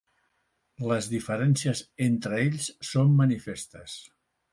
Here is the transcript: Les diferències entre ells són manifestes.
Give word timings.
Les 0.91 1.09
diferències 1.11 1.83
entre 2.05 2.39
ells 2.45 2.71
són 2.93 3.13
manifestes. 3.21 3.99